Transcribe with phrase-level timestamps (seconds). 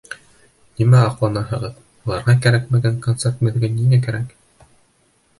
[0.77, 4.33] Нимә аҡланаһығыҙ, уларға кәрәкмәгән концерт беҙгә ниңә кәрәк?